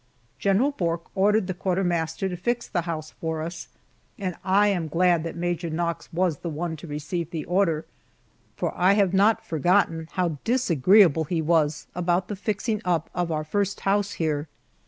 [0.39, 3.67] General Bourke ordered the quartermaster to fix the house for us,
[4.17, 7.85] and I am glad that Major Knox was the one to receive the order,
[8.57, 13.43] for I have not forgotten how disagreeable he was about the fixing up of our
[13.43, 14.47] first house here.